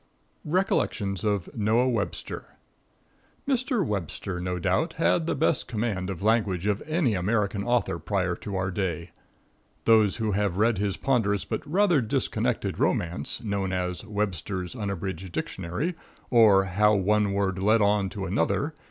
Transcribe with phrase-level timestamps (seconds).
[0.47, 2.55] Recollections of Noah Webster.
[3.47, 3.85] Mr.
[3.85, 8.55] Webster, no doubt, had the best command of language of any American author prior to
[8.55, 9.11] our day.
[9.85, 15.93] Those who have read his ponderous but rather disconnected romance known as "Websters Unabridged Dictionary,
[16.31, 18.73] or How One Word Led on to Another."